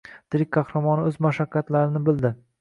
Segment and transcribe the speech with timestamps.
[0.35, 2.35] Tirik qahramoni o‘z mashaqqatlarini bildi.